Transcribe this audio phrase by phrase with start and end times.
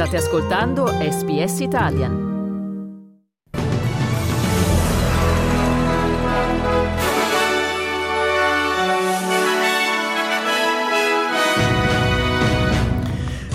[0.00, 2.30] State ascoltando SBS Italian.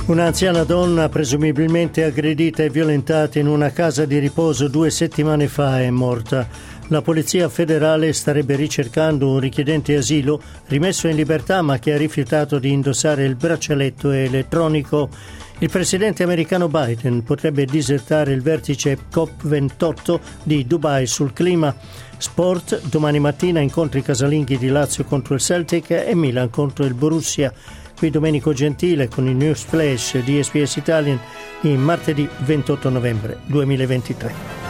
[0.05, 5.89] Un'anziana donna, presumibilmente aggredita e violentata in una casa di riposo due settimane fa, è
[5.89, 6.47] morta.
[6.89, 12.59] La Polizia federale starebbe ricercando un richiedente asilo rimesso in libertà ma che ha rifiutato
[12.59, 15.09] di indossare il braccialetto elettronico.
[15.59, 21.75] Il presidente americano Biden potrebbe disertare il vertice COP28 di Dubai sul clima.
[22.17, 27.51] Sport, domani mattina incontri casalinghi di Lazio contro il Celtic e Milan contro il Borussia.
[27.97, 31.19] Qui Domenico Gentile con il News Flash di SPS Italian
[31.61, 34.64] di martedì 28 novembre 2023.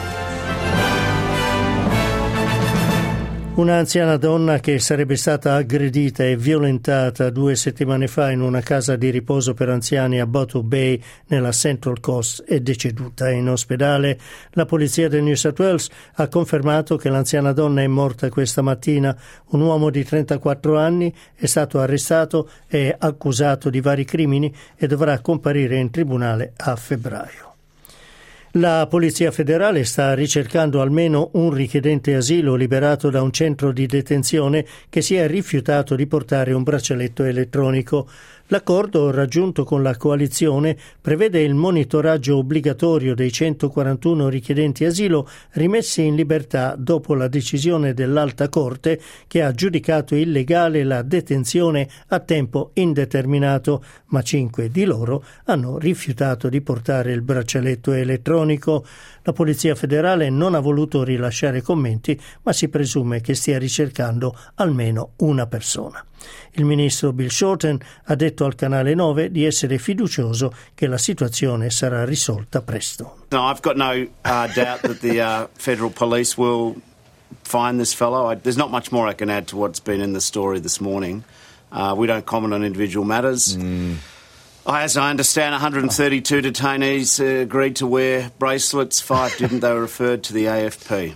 [3.55, 9.09] Un'anziana donna che sarebbe stata aggredita e violentata due settimane fa in una casa di
[9.09, 14.20] riposo per anziani a Bottle Bay nella Central Coast è deceduta in ospedale.
[14.52, 19.17] La polizia del New South Wales ha confermato che l'anziana donna è morta questa mattina.
[19.52, 25.17] Un uomo di 34 anni è stato arrestato e accusato di vari crimini e dovrà
[25.22, 27.55] comparire in tribunale a febbraio.
[28.58, 34.66] La Polizia federale sta ricercando almeno un richiedente asilo liberato da un centro di detenzione
[34.88, 38.08] che si è rifiutato di portare un braccialetto elettronico.
[38.50, 46.14] L'accordo raggiunto con la coalizione prevede il monitoraggio obbligatorio dei 141 richiedenti asilo rimessi in
[46.14, 53.84] libertà dopo la decisione dell'Alta Corte che ha giudicato illegale la detenzione a tempo indeterminato,
[54.10, 58.86] ma cinque di loro hanno rifiutato di portare il braccialetto elettronico.
[59.23, 65.14] La Polizia federale non ha voluto rilasciare commenti, ma si presume che stia ricercando almeno
[65.18, 66.06] una persona.
[66.52, 71.69] Il ministro Bill Shorten ha detto al canale 9 di essere fiducioso che la situazione
[71.69, 73.25] sarà risolta presto.
[73.31, 76.76] No, I've got no uh, doubt that the uh, federal police will
[77.43, 78.32] find this fellow.
[78.32, 80.80] I, there's not much more I can add to what's been in the story this
[80.80, 81.23] morning.
[81.71, 83.55] Uh, we don't comment on individual matters.
[83.55, 83.98] Mm.
[84.67, 88.99] As I understand, 132 detainees uh, agreed to wear bracelets.
[88.99, 89.60] Five didn't.
[89.60, 91.15] They were referred to the AFP.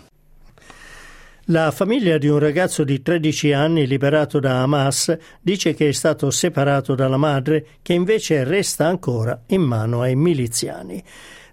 [1.52, 6.30] La famiglia di un ragazzo di 13 anni liberato da Hamas dice che è stato
[6.30, 11.04] separato dalla madre che invece resta ancora in mano ai miliziani.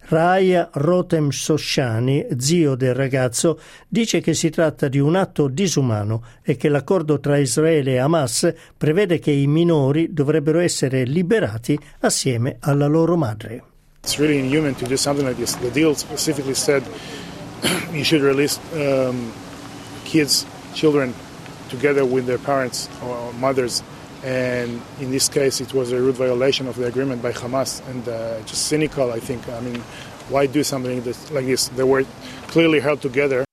[0.08, 3.58] Raya Rotem Soshani, zio del ragazzo,
[3.88, 8.52] dice che si tratta di un atto disumano e che l'accordo tra Israele e Hamas
[8.76, 13.62] prevede che i minori dovrebbero essere liberati assieme alla loro madre.
[14.02, 15.56] It's really inhuman to do something like this.
[15.56, 16.82] The deal specifically said
[17.92, 19.32] you should release um,
[20.06, 21.14] kids, children,
[21.68, 23.82] together with their parents or mothers.
[24.24, 28.08] And in this case, it was a rude violation of the agreement by Hamas and
[28.08, 29.48] uh, just cynical, I think.
[29.48, 29.80] I mean,
[30.28, 31.68] why do something like this?
[31.68, 32.04] They were
[32.48, 33.44] clearly held together.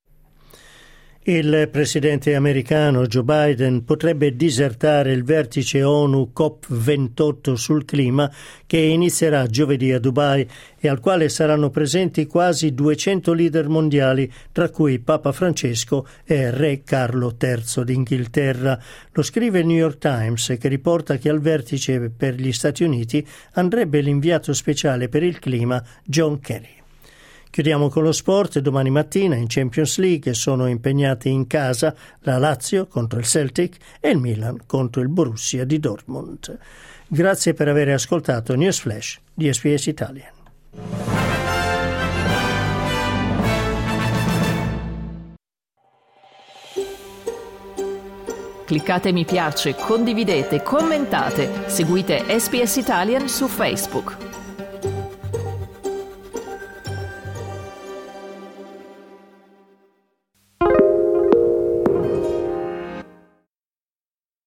[1.25, 8.29] Il presidente americano Joe Biden potrebbe disertare il vertice ONU COP28 sul clima
[8.67, 10.45] che inizierà giovedì a Dubai
[10.77, 16.83] e al quale saranno presenti quasi 200 leader mondiali, tra cui Papa Francesco e Re
[16.83, 18.77] Carlo III d'Inghilterra.
[19.13, 23.25] Lo scrive il New York Times che riporta che al vertice per gli Stati Uniti
[23.53, 26.82] andrebbe l'inviato speciale per il clima John Kerry.
[27.53, 28.57] Chiudiamo con lo sport.
[28.57, 34.09] Domani mattina in Champions League sono impegnati in casa la Lazio contro il Celtic e
[34.09, 36.57] il Milan contro il Borussia di Dortmund.
[37.05, 40.31] Grazie per aver ascoltato News Flash di SPS Italian.
[48.65, 54.32] Cliccate mi piace, condividete, commentate, seguite SPS Italian su Facebook.